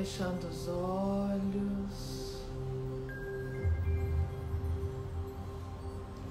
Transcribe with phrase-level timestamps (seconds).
[0.00, 2.40] fechando os olhos.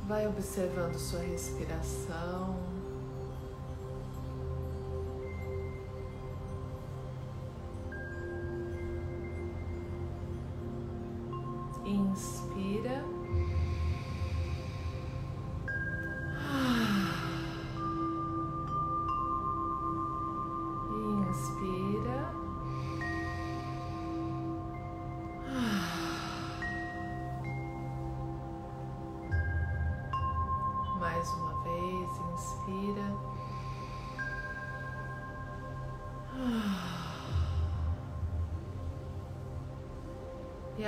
[0.07, 2.68] Vai observando sua respiração.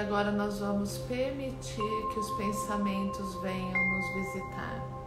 [0.02, 5.01] Agora nós vamos permitir que os pensamentos venham nos visitar.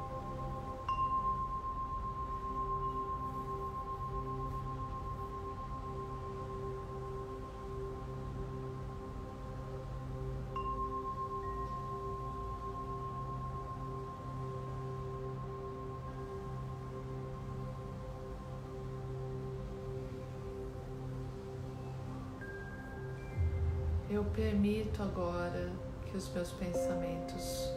[24.14, 25.72] Eu permito agora
[26.06, 27.68] que os meus pensamentos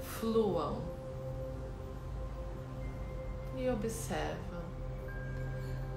[0.00, 0.80] fluam
[3.54, 4.62] e observa.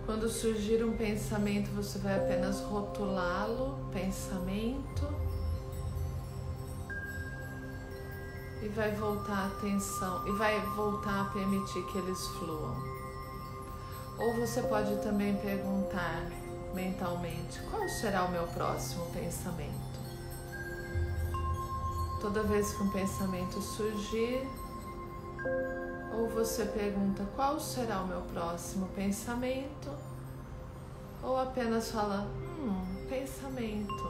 [0.06, 5.08] Quando surgir um pensamento, você vai apenas rotulá-lo, pensamento,
[8.62, 12.76] e vai voltar a atenção e vai voltar a permitir que eles fluam.
[14.20, 16.30] Ou você pode também perguntar
[16.74, 19.92] mentalmente: qual será o meu próximo pensamento?
[22.20, 24.48] Toda vez que um pensamento surgir,
[26.14, 29.90] ou você pergunta: qual será o meu próximo pensamento?
[31.24, 32.28] Ou apenas fala:
[32.60, 34.04] hum, pensamento,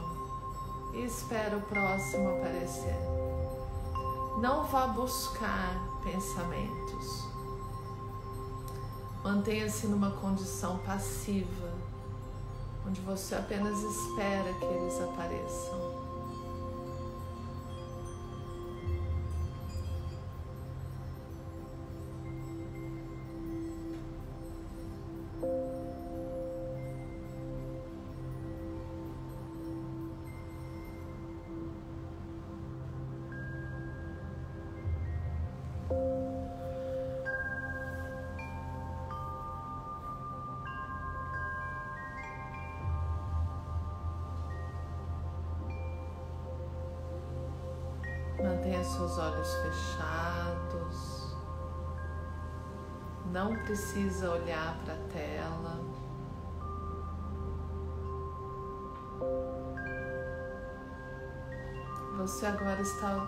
[0.94, 2.96] e espera o próximo aparecer.
[4.40, 7.28] Não vá buscar pensamentos.
[9.22, 11.71] Mantenha-se numa condição passiva
[12.92, 15.91] onde você apenas espera que eles apareçam.
[53.72, 55.80] Precisa olhar para a tela.
[62.18, 63.26] Você agora está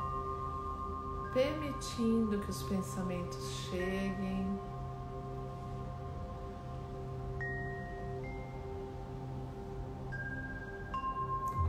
[1.32, 4.60] permitindo que os pensamentos cheguem.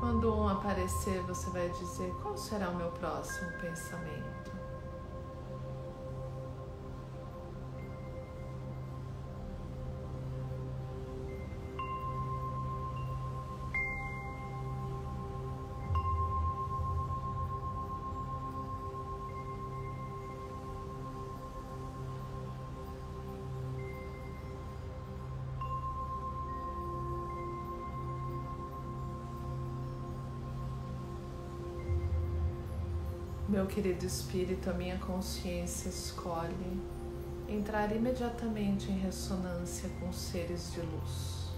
[0.02, 4.65] Quando um aparecer, você vai dizer qual será o meu próximo pensamento.
[33.66, 36.80] Meu querido espírito, a minha consciência escolhe
[37.50, 41.50] entrar imediatamente em ressonância com seres de luz.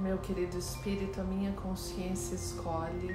[0.00, 3.14] Meu querido espírito, a minha consciência escolhe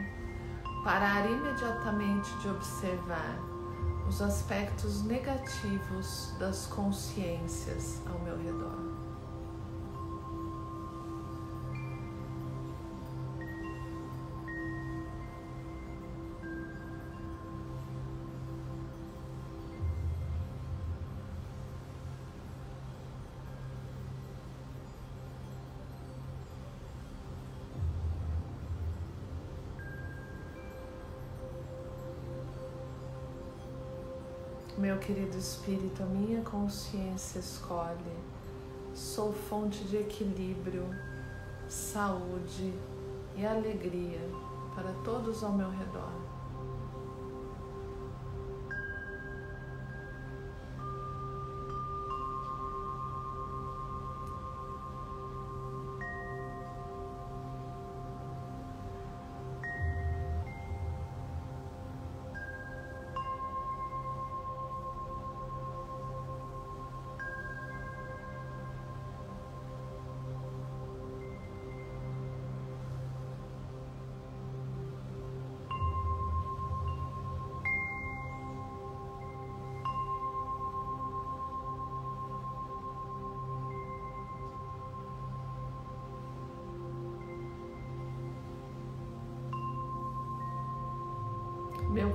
[0.84, 3.57] parar imediatamente de observar
[4.08, 8.87] os aspectos negativos das consciências ao meu redor.
[35.08, 37.96] Querido espírito, a minha consciência escolhe.
[38.94, 40.84] Sou fonte de equilíbrio,
[41.70, 42.74] saúde
[43.34, 44.20] e alegria
[44.76, 46.27] para todos ao meu redor.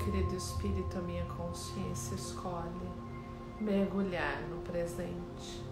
[0.04, 2.90] Querido espírito, a minha consciência escolhe
[3.60, 5.62] mergulhar no presente.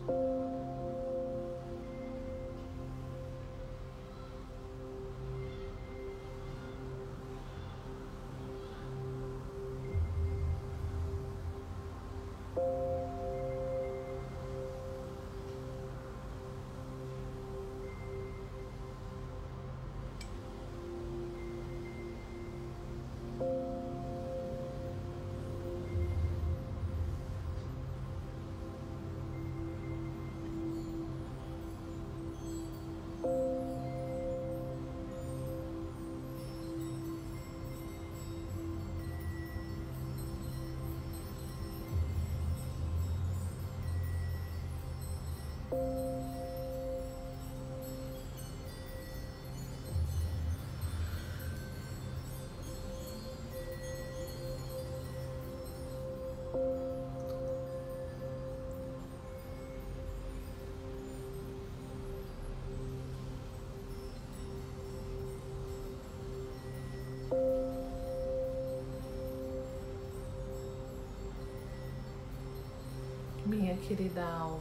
[73.47, 74.60] Minha querida alma,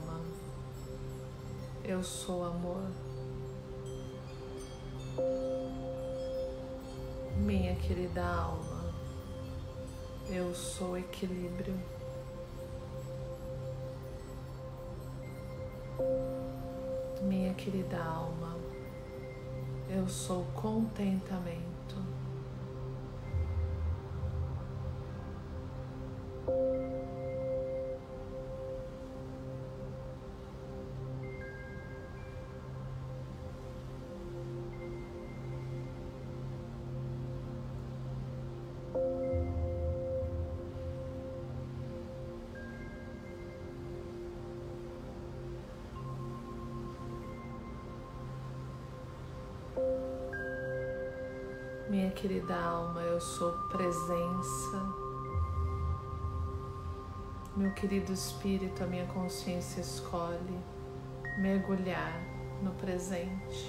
[1.89, 2.83] eu sou amor.
[7.35, 8.93] Minha querida alma,
[10.29, 11.73] eu sou equilíbrio.
[17.23, 18.55] Minha querida alma,
[19.89, 21.78] eu sou contentamento.
[53.19, 54.81] Eu sou presença.
[57.53, 60.57] Meu querido espírito, a minha consciência escolhe
[61.37, 62.17] mergulhar
[62.63, 63.68] no presente.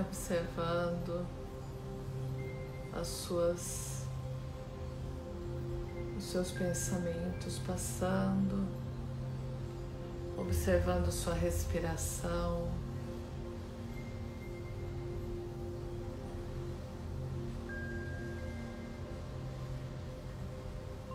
[0.00, 1.26] Observando
[2.92, 4.00] as suas
[6.16, 8.66] os seus pensamentos passando,
[10.36, 12.68] observando sua respiração.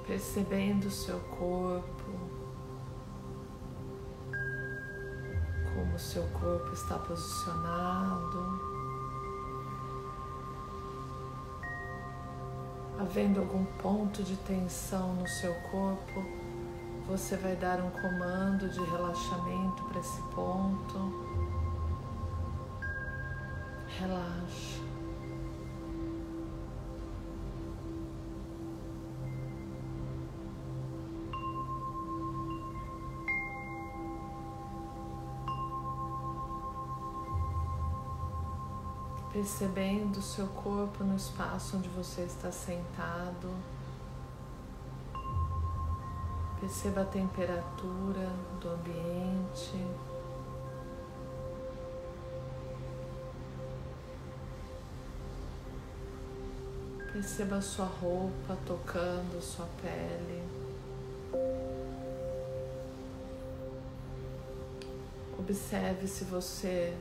[0.08, 2.12] percebendo seu corpo,
[5.74, 8.75] como seu corpo está posicionado.
[13.15, 16.22] Havendo algum ponto de tensão no seu corpo,
[17.07, 21.00] você vai dar um comando de relaxamento para esse ponto.
[23.98, 24.85] Relaxa.
[39.36, 43.54] Percebendo seu corpo no espaço onde você está sentado.
[46.58, 49.86] Perceba a temperatura do ambiente.
[57.12, 60.44] Perceba a sua roupa tocando sua pele.
[65.38, 66.98] Observe se você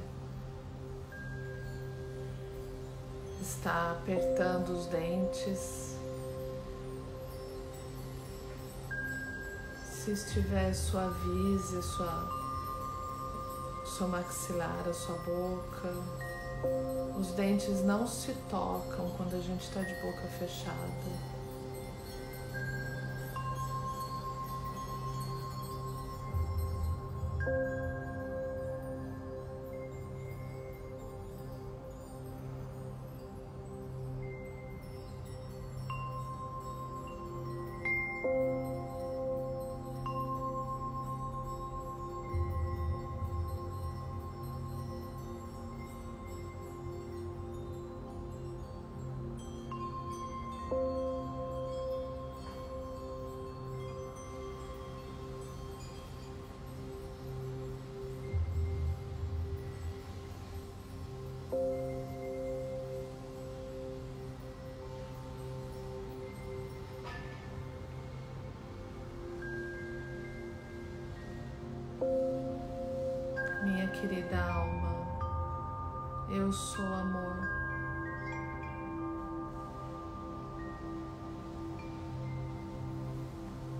[3.65, 5.97] está apertando os dentes.
[9.91, 12.29] Se estiver, suavize sua,
[13.87, 15.95] sua maxilar, a sua boca.
[17.19, 21.34] Os dentes não se tocam quando a gente está de boca fechada.
[73.65, 74.95] Minha querida alma,
[76.29, 77.39] eu sou amor.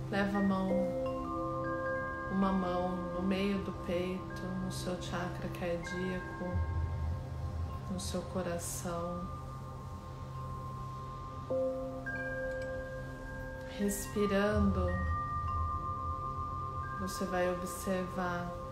[0.09, 0.71] Leva a mão,
[2.31, 6.45] uma mão no meio do peito, no seu chakra cardíaco,
[7.91, 9.21] no seu coração.
[13.77, 14.87] Respirando,
[16.99, 18.64] você vai observar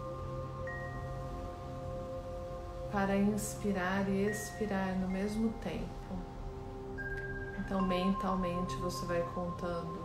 [2.94, 6.16] para inspirar e expirar no mesmo tempo.
[7.58, 10.00] Então, mentalmente, você vai contando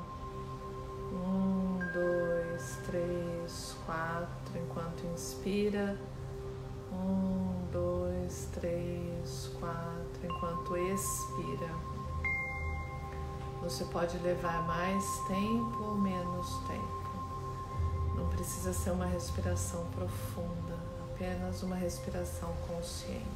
[1.12, 6.00] um, dois, três, quatro, enquanto inspira.
[6.90, 11.68] Um, dois, três, quatro, enquanto expira.
[13.61, 16.99] Você pode levar mais tempo ou menos tempo.
[18.16, 20.68] Não precisa ser uma respiração profunda
[21.19, 23.27] apenas uma respiração consciente.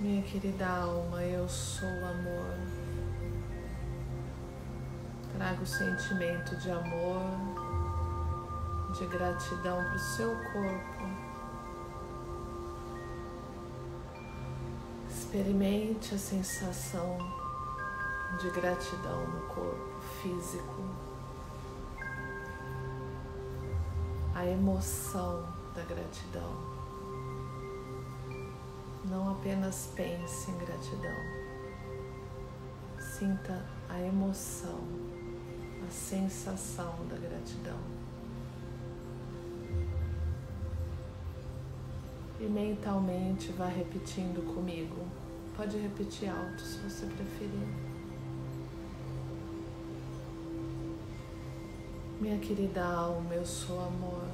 [0.00, 2.58] Minha querida alma, eu sou amor.
[5.36, 7.53] Trago o sentimento de amor
[8.94, 11.04] de gratidão para o seu corpo.
[15.10, 17.18] Experimente a sensação
[18.40, 20.82] de gratidão no corpo físico,
[24.32, 26.52] a emoção da gratidão.
[29.06, 31.16] Não apenas pense em gratidão,
[33.00, 34.78] sinta a emoção,
[35.86, 37.93] a sensação da gratidão.
[42.44, 45.06] E mentalmente vá repetindo comigo.
[45.56, 47.66] Pode repetir alto se você preferir.
[52.20, 54.28] Minha querida alma, eu sou amor.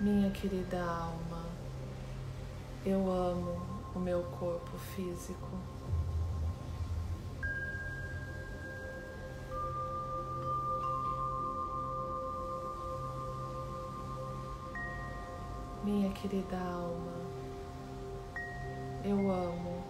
[0.00, 1.44] Minha querida alma,
[2.86, 3.60] eu amo
[3.94, 5.51] o meu corpo físico.
[16.12, 17.12] Querida alma,
[19.04, 19.82] eu amo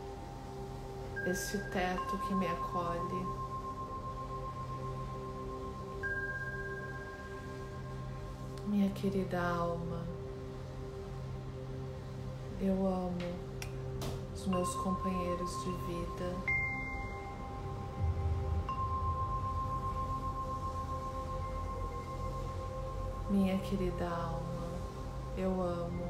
[1.26, 3.26] esse teto que me acolhe.
[8.66, 10.02] Minha querida alma,
[12.60, 13.52] eu amo
[14.34, 16.36] os meus companheiros de vida.
[23.30, 24.41] Minha querida alma,
[25.36, 26.04] eu amo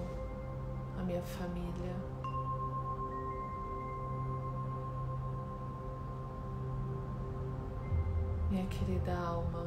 [0.99, 1.95] a minha família.
[8.51, 9.67] Minha querida alma,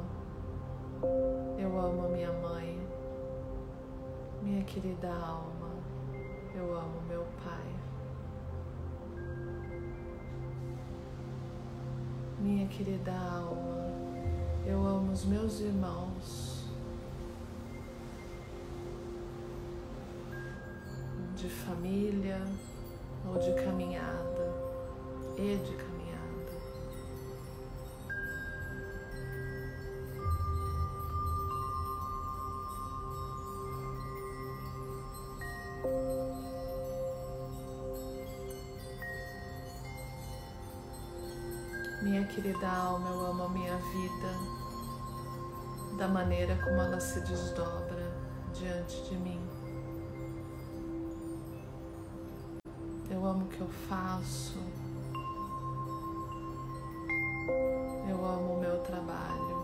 [1.57, 2.79] eu amo a minha mãe.
[4.43, 5.71] Minha querida alma,
[6.53, 7.75] eu amo meu pai.
[12.39, 13.87] Minha querida alma,
[14.67, 16.54] eu amo os meus irmãos
[21.65, 22.39] família
[23.27, 24.53] ou de caminhada
[25.35, 25.95] e de caminhada.
[42.03, 44.65] Minha querida alma, eu amo a minha vida
[45.97, 48.13] da maneira como ela se desdobra
[48.53, 49.64] diante de mim.
[53.35, 54.57] Amo o que eu faço.
[58.09, 59.55] Eu amo o meu trabalho.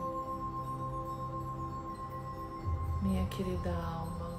[3.01, 4.37] Minha querida alma,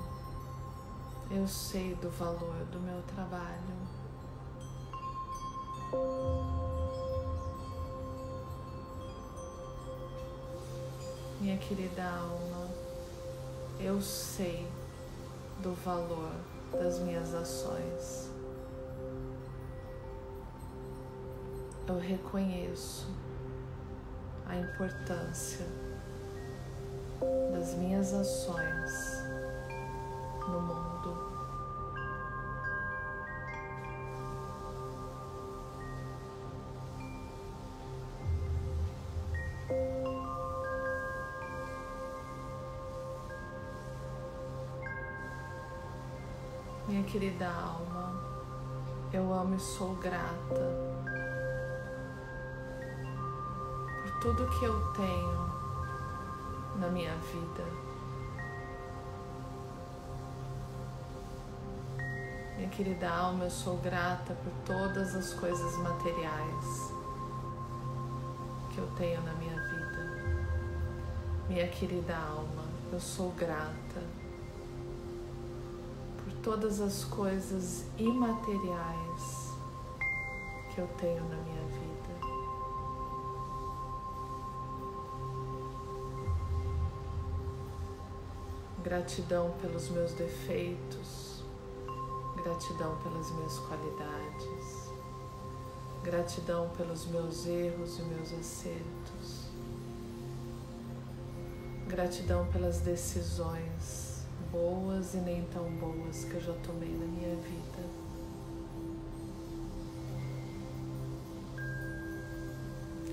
[1.30, 3.82] eu sei do valor do meu trabalho.
[11.40, 12.68] Minha querida alma,
[13.80, 14.68] eu sei
[15.60, 16.32] do valor
[16.72, 18.31] das minhas ações.
[21.88, 23.08] Eu reconheço
[24.46, 25.66] a importância
[27.52, 29.22] das minhas ações
[30.48, 31.32] no mundo.
[46.86, 48.14] Minha querida alma,
[49.12, 50.92] eu amo e sou grata
[54.22, 55.52] tudo que eu tenho
[56.78, 57.64] na minha vida.
[62.56, 66.92] Minha querida alma, eu sou grata por todas as coisas materiais
[68.72, 70.42] que eu tenho na minha vida.
[71.48, 74.22] Minha querida alma, eu sou grata
[76.42, 79.52] todas as coisas imateriais
[80.74, 81.91] que eu tenho na minha vida.
[88.92, 91.42] Gratidão pelos meus defeitos,
[92.36, 94.92] gratidão pelas minhas qualidades,
[96.04, 99.46] gratidão pelos meus erros e meus acertos,
[101.88, 107.88] gratidão pelas decisões boas e nem tão boas que eu já tomei na minha vida.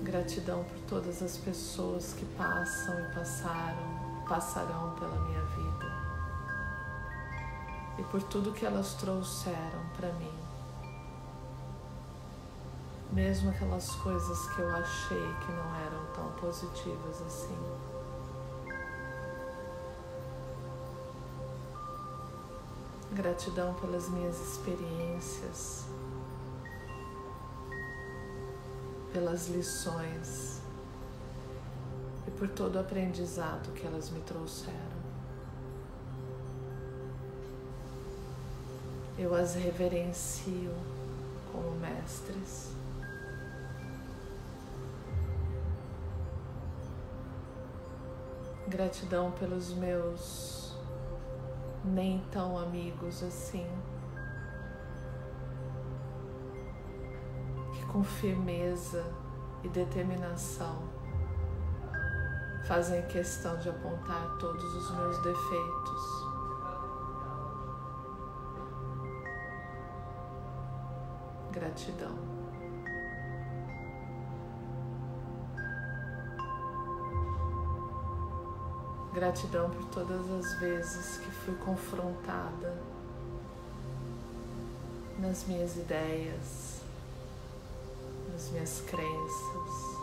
[0.02, 3.99] Gratidão por todas as pessoas que passam e passaram,
[4.30, 5.92] passarão pela minha vida.
[7.98, 10.32] E por tudo que elas trouxeram para mim.
[13.10, 17.58] Mesmo aquelas coisas que eu achei que não eram tão positivas assim.
[23.10, 25.86] Gratidão pelas minhas experiências,
[29.12, 30.59] pelas lições
[32.40, 34.78] por todo o aprendizado que elas me trouxeram.
[39.18, 40.74] Eu as reverencio
[41.52, 42.70] como mestres.
[48.66, 50.74] Gratidão pelos meus
[51.84, 53.66] nem tão amigos assim,
[57.74, 59.04] que com firmeza
[59.62, 60.99] e determinação
[62.66, 66.30] fazem questão de apontar todos os meus defeitos.
[71.52, 72.30] Gratidão.
[79.12, 82.78] Gratidão por todas as vezes que fui confrontada
[85.18, 86.80] nas minhas ideias,
[88.34, 89.99] as minhas crenças.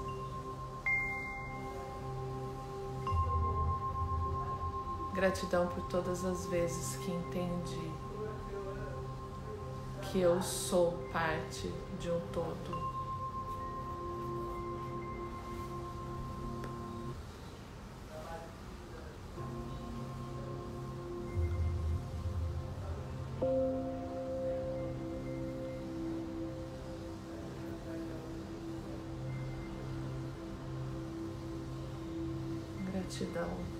[5.18, 7.92] Gratidão por todas as vezes que entendi
[10.00, 12.88] que eu sou parte de um todo.
[32.92, 33.77] Gratidão.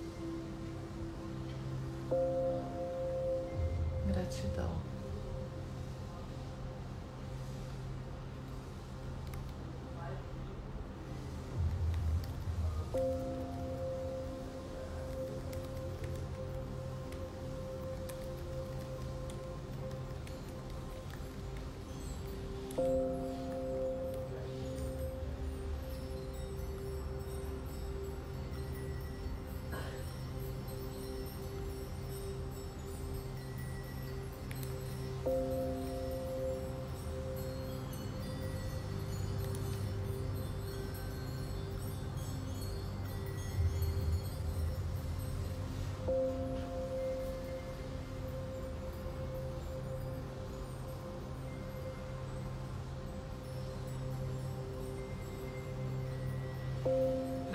[4.06, 4.87] Gratidão.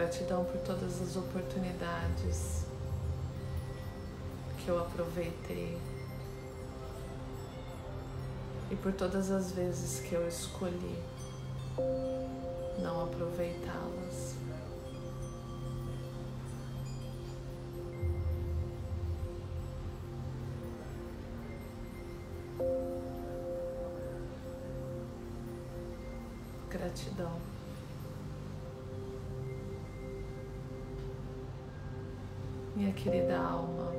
[0.04, 2.66] Gratidão por todas as oportunidades
[4.58, 5.80] que eu aproveitei
[8.70, 11.02] e por todas as vezes que eu escolhi
[12.82, 14.36] não aproveitá-las.
[26.70, 27.53] Gratidão.
[32.96, 33.92] Querida alma,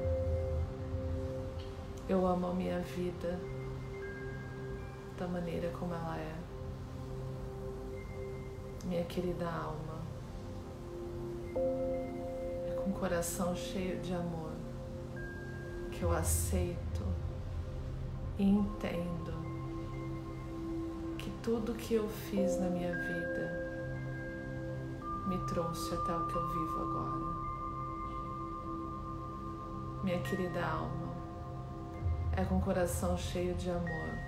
[2.08, 3.38] eu amo a minha vida
[5.18, 6.34] da maneira como ela é.
[8.84, 10.00] Minha querida alma,
[12.66, 14.52] é com o coração cheio de amor
[15.92, 17.04] que eu aceito
[18.38, 19.34] e entendo
[21.18, 23.64] que tudo que eu fiz na minha vida
[25.26, 27.33] me trouxe até o que eu vivo agora
[30.04, 31.14] minha querida alma,
[32.36, 34.18] é com o coração cheio de amor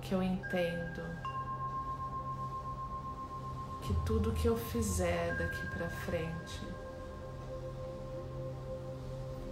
[0.00, 1.02] que eu entendo
[3.82, 6.60] que tudo que eu fizer daqui para frente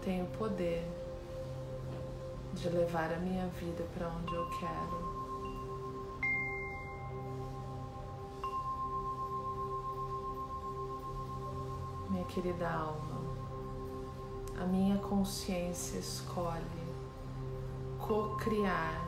[0.04, 0.88] tem o poder
[2.54, 5.18] de levar a minha vida para onde eu quero.
[12.08, 13.47] Minha querida alma,
[14.60, 16.64] a minha consciência escolhe
[17.98, 19.06] co-criar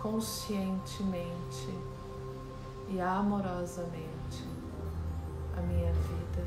[0.00, 1.68] conscientemente
[2.88, 4.44] e amorosamente
[5.56, 6.46] a minha vida.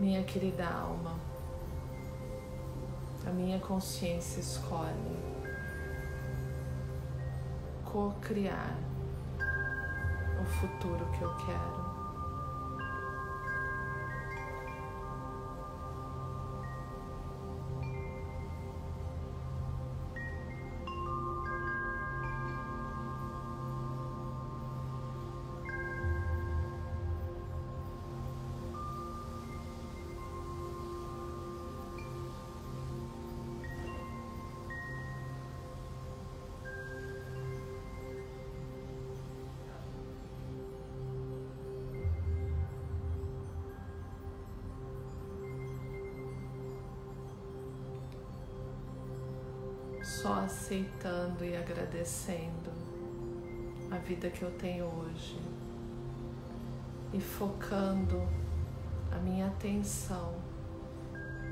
[0.00, 1.14] Minha querida alma,
[3.26, 5.34] a minha consciência escolhe
[7.84, 8.76] co-criar
[10.40, 11.83] o futuro que eu quero.
[50.24, 52.70] Só aceitando e agradecendo
[53.90, 55.38] a vida que eu tenho hoje.
[57.12, 58.26] E focando
[59.12, 60.34] a minha atenção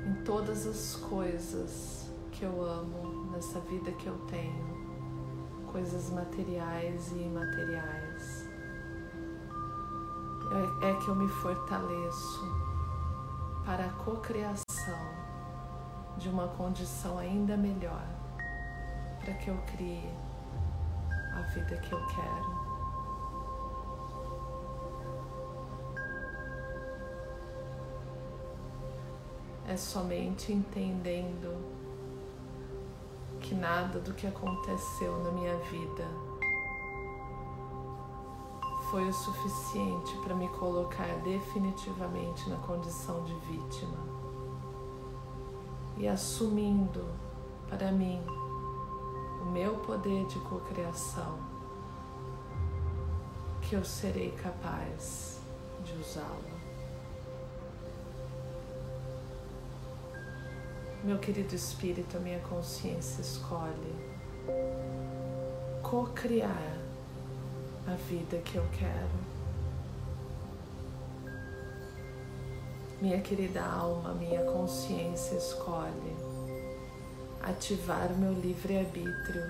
[0.07, 4.65] em todas as coisas que eu amo nessa vida que eu tenho,
[5.71, 8.49] coisas materiais e imateriais.
[10.81, 12.41] É, é que eu me fortaleço
[13.63, 14.63] para a cocriação
[16.17, 18.22] de uma condição ainda melhor
[19.23, 20.03] para que eu crie
[21.33, 22.63] a vida que eu quero.
[29.65, 31.55] É somente entendendo
[33.39, 36.05] que nada do que aconteceu na minha vida
[38.91, 43.97] foi o suficiente para me colocar definitivamente na condição de vítima
[45.97, 47.03] e assumindo
[47.69, 48.21] para mim
[49.53, 51.37] meu poder de cocriação,
[53.61, 55.39] que eu serei capaz
[55.85, 56.53] de usá-lo.
[61.03, 63.93] Meu querido espírito, a minha consciência escolhe
[65.83, 66.77] co-criar
[67.85, 69.33] a vida que eu quero.
[72.99, 76.32] Minha querida alma, minha consciência escolhe
[77.43, 79.43] ativar o meu livre-arbítrio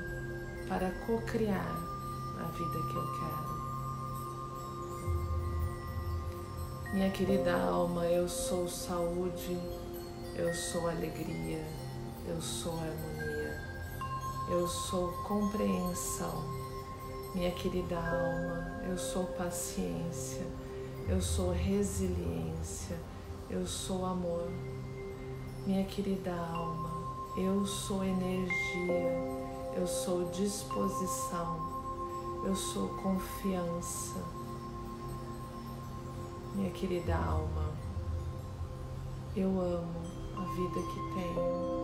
[0.67, 1.77] para co-criar
[2.39, 3.53] a vida que eu quero.
[6.93, 9.57] Minha querida alma, eu sou saúde,
[10.35, 11.63] eu sou alegria,
[12.27, 13.61] eu sou harmonia,
[14.49, 16.43] eu sou compreensão.
[17.33, 20.45] Minha querida alma, eu sou paciência,
[21.07, 22.95] eu sou resiliência,
[23.49, 24.51] eu sou amor.
[25.65, 26.82] Minha querida alma,
[27.35, 29.11] eu sou energia,
[29.75, 31.57] eu sou disposição,
[32.45, 34.23] eu sou confiança.
[36.53, 37.71] Minha querida alma,
[39.35, 40.01] eu amo
[40.37, 41.82] a vida que tenho.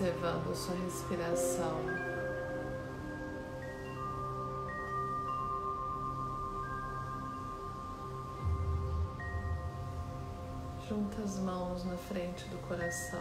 [0.00, 1.89] Observando sua respiração.
[11.22, 13.20] As mãos na frente do coração.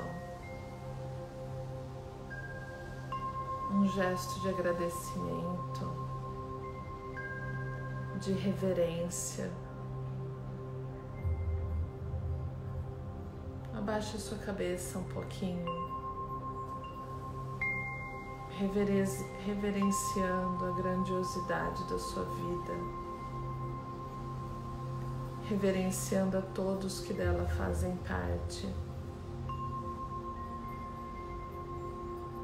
[3.71, 6.09] Um gesto de agradecimento,
[8.21, 9.51] de reverência.
[13.75, 15.65] Abaixe sua cabeça um pouquinho
[19.45, 22.73] reverenciando a grandiosidade da sua vida,
[25.49, 28.69] reverenciando a todos que dela fazem parte,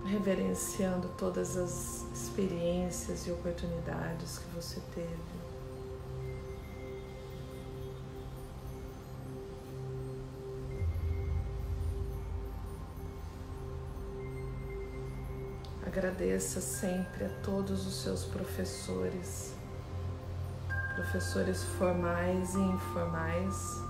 [0.08, 5.36] reverenciando todas as experiências e oportunidades que você teve.
[15.86, 19.55] Agradeça sempre a todos os seus professores,
[20.96, 23.84] professores formais e informais.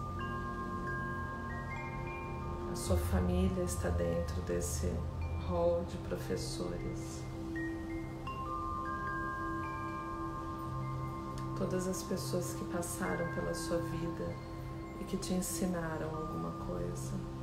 [2.71, 4.91] A sua família está dentro desse
[5.47, 7.23] rol de professores.
[11.55, 14.35] Todas as pessoas que passaram pela sua vida
[14.99, 17.34] e que te ensinaram alguma coisa.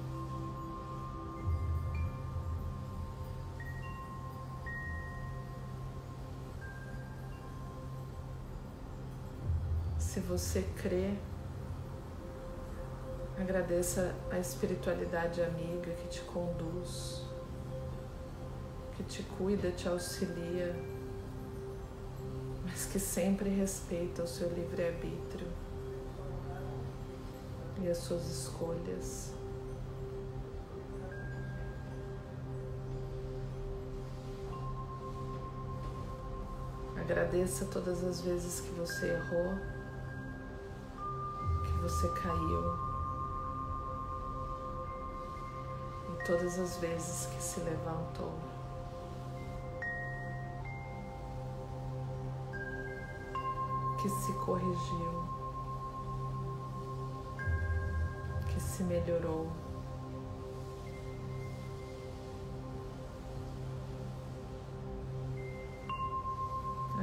[10.13, 11.15] Se você crê,
[13.41, 17.23] agradeça a espiritualidade amiga que te conduz,
[18.95, 20.77] que te cuida, te auxilia,
[22.63, 25.49] mas que sempre respeita o seu livre-arbítrio
[27.81, 29.33] e as suas escolhas.
[37.01, 39.82] Agradeça todas as vezes que você errou
[41.93, 42.75] você caiu
[46.09, 48.33] e todas as vezes que se levantou.
[54.01, 55.25] Que se corrigiu,
[58.49, 59.62] que se melhorou.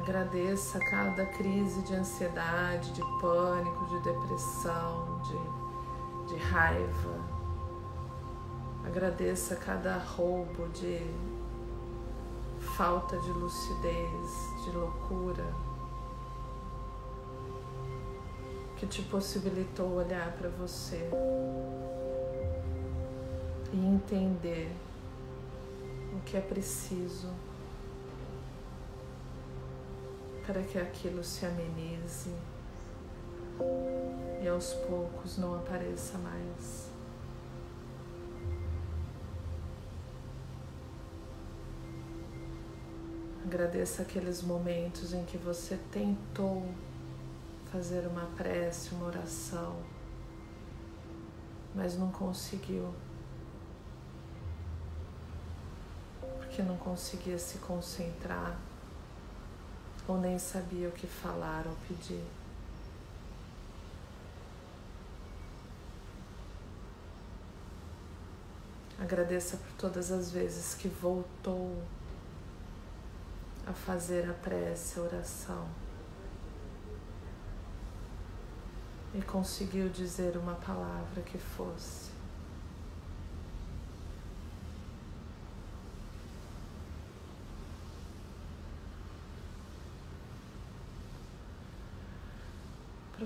[0.10, 7.14] Agradeça cada crise de ansiedade, de pânico, de depressão, de, de raiva.
[8.84, 11.00] Agradeça cada roubo de
[12.76, 15.46] falta de lucidez, de loucura,
[18.78, 21.08] que te possibilitou olhar para você
[23.72, 24.76] e entender
[26.16, 27.30] o que é preciso
[30.52, 32.34] para que aquilo se amenize
[34.42, 36.90] e aos poucos não apareça mais.
[43.46, 46.68] Agradeça aqueles momentos em que você tentou
[47.72, 49.76] fazer uma prece, uma oração,
[51.76, 52.92] mas não conseguiu.
[56.40, 58.58] Porque não conseguia se concentrar
[60.10, 62.26] ou nem sabia o que falar ou pedir.
[69.00, 71.82] Agradeça por todas as vezes que voltou
[73.68, 75.70] a fazer a prece, a oração
[79.14, 82.19] e conseguiu dizer uma palavra que fosse.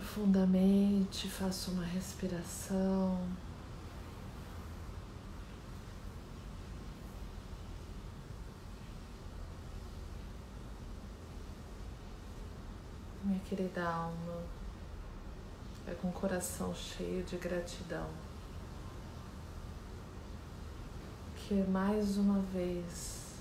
[0.03, 3.17] Profundamente, faça uma respiração.
[13.23, 14.43] minha querida alma,
[15.87, 18.09] é com o coração cheio de gratidão
[21.37, 23.37] que mais uma vez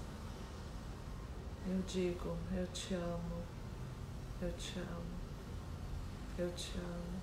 [1.66, 3.42] eu digo: eu te amo,
[4.40, 5.21] eu te amo,
[6.38, 7.20] eu te amo,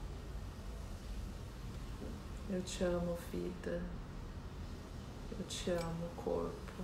[2.50, 3.82] eu te amo, vida,
[5.32, 6.84] eu te amo, corpo,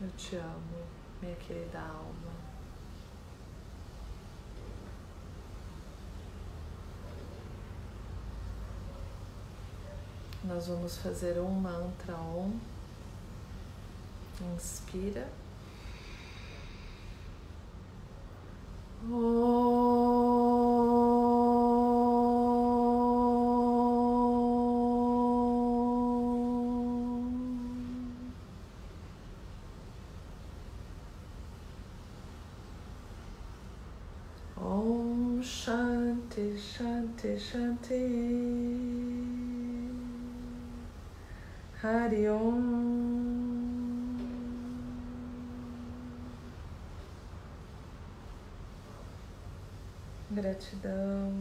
[0.00, 0.86] eu te amo,
[1.20, 2.34] minha querida alma.
[10.44, 12.14] Nós vamos fazer um mantra.
[14.54, 15.26] Inspira.
[19.06, 19.63] Om
[37.24, 38.04] Shanti Shanti
[41.80, 42.60] Hariom.
[50.30, 51.32] Gratidão.